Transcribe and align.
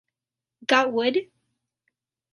Got 0.65 0.91
wood? 0.93 1.29